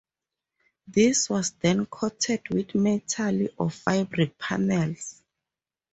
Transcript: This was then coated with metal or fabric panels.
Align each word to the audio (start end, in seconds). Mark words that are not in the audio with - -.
This 0.87 1.29
was 1.29 1.51
then 1.51 1.85
coated 1.85 2.49
with 2.49 2.73
metal 2.73 3.49
or 3.55 3.69
fabric 3.69 4.35
panels. 4.39 5.21